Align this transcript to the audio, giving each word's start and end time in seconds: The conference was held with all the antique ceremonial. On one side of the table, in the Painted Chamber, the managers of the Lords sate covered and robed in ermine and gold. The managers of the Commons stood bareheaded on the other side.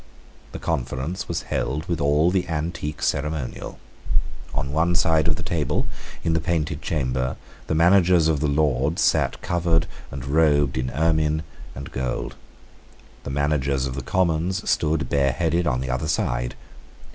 The 0.51 0.57
conference 0.57 1.27
was 1.27 1.43
held 1.43 1.85
with 1.85 2.01
all 2.01 2.31
the 2.31 2.47
antique 2.47 3.03
ceremonial. 3.03 3.77
On 4.51 4.71
one 4.71 4.95
side 4.95 5.27
of 5.27 5.35
the 5.35 5.43
table, 5.43 5.85
in 6.23 6.33
the 6.33 6.39
Painted 6.41 6.81
Chamber, 6.81 7.37
the 7.67 7.75
managers 7.75 8.27
of 8.27 8.39
the 8.39 8.47
Lords 8.47 9.03
sate 9.03 9.39
covered 9.43 9.85
and 10.09 10.25
robed 10.25 10.75
in 10.75 10.89
ermine 10.89 11.43
and 11.75 11.91
gold. 11.91 12.33
The 13.25 13.29
managers 13.29 13.85
of 13.85 13.93
the 13.93 14.01
Commons 14.01 14.67
stood 14.67 15.07
bareheaded 15.07 15.67
on 15.67 15.81
the 15.81 15.91
other 15.91 16.07
side. 16.07 16.55